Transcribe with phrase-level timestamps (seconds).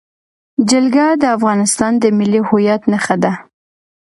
[0.69, 3.33] جلګه د افغانستان د ملي هویت نښه ده.